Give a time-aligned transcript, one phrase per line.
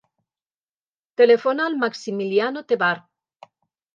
[1.21, 2.93] Telefona al Maximiliano Tevar.